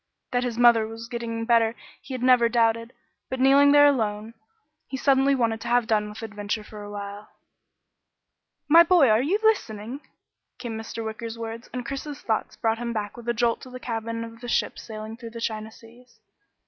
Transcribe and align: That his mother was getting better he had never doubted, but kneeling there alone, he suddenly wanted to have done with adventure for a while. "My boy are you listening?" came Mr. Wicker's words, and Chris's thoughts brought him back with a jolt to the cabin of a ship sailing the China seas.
That 0.31 0.43
his 0.43 0.57
mother 0.57 0.87
was 0.87 1.07
getting 1.07 1.45
better 1.45 1.75
he 2.01 2.15
had 2.15 2.23
never 2.23 2.49
doubted, 2.49 2.91
but 3.29 3.39
kneeling 3.39 3.71
there 3.71 3.85
alone, 3.85 4.33
he 4.87 4.97
suddenly 4.97 5.35
wanted 5.35 5.61
to 5.61 5.67
have 5.67 5.85
done 5.85 6.09
with 6.09 6.23
adventure 6.23 6.63
for 6.63 6.81
a 6.81 6.89
while. 6.89 7.29
"My 8.67 8.81
boy 8.81 9.09
are 9.11 9.21
you 9.21 9.37
listening?" 9.43 9.99
came 10.57 10.75
Mr. 10.75 11.05
Wicker's 11.05 11.37
words, 11.37 11.69
and 11.71 11.85
Chris's 11.85 12.19
thoughts 12.23 12.55
brought 12.55 12.79
him 12.79 12.93
back 12.93 13.15
with 13.15 13.29
a 13.29 13.33
jolt 13.35 13.61
to 13.61 13.69
the 13.69 13.79
cabin 13.79 14.23
of 14.23 14.43
a 14.43 14.47
ship 14.47 14.79
sailing 14.79 15.19
the 15.21 15.39
China 15.39 15.71
seas. 15.71 16.19